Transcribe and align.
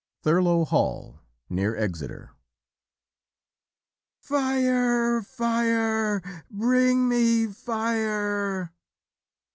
THURLOW 0.23 0.65
HALL, 0.65 1.19
NEAR 1.47 1.75
EXETER 1.77 2.31
FIRE! 4.19 5.21
FIRE! 5.21 6.43
BRING 6.49 7.07
ME 7.07 7.45
FIRE! 7.45 8.73